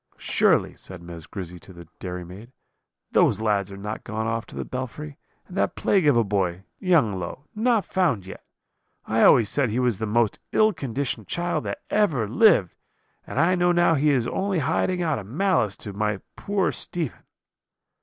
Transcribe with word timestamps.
"'Surely,' 0.17 0.73
said 0.73 0.99
Miss 0.99 1.27
Grizzy 1.27 1.59
to 1.59 1.71
the 1.71 1.87
dairy 1.99 2.23
maid, 2.25 2.51
'those 3.11 3.39
lads 3.39 3.71
are 3.71 3.77
not 3.77 4.03
gone 4.03 4.25
off 4.25 4.47
to 4.47 4.55
the 4.55 4.65
belfry, 4.65 5.19
and 5.47 5.55
that 5.55 5.75
plague 5.75 6.07
of 6.07 6.17
a 6.17 6.23
boy, 6.23 6.63
young 6.79 7.19
Low, 7.19 7.45
not 7.53 7.85
found 7.85 8.25
yet! 8.25 8.43
I 9.05 9.21
always 9.21 9.47
said 9.47 9.69
he 9.69 9.77
was 9.77 9.99
the 9.99 10.07
most 10.07 10.39
ill 10.53 10.73
conditioned 10.73 11.27
child 11.27 11.65
that 11.65 11.83
ever 11.91 12.27
lived; 12.27 12.73
and 13.27 13.39
I 13.39 13.53
know 13.53 13.71
now 13.71 13.93
he 13.93 14.09
is 14.09 14.25
only 14.27 14.57
hiding 14.57 15.03
out 15.03 15.19
of 15.19 15.27
malice 15.27 15.75
to 15.75 15.93
my 15.93 16.21
poor 16.35 16.71
Stephen.' 16.71 17.19